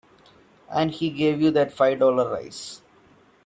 [0.71, 2.81] And he gave you that five dollar raise.